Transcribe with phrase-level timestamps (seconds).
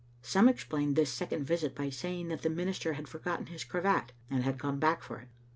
[0.23, 4.41] Some explained this second visit by saying that the minister had forgotten his cravat, and
[4.43, 5.27] had gone back for it.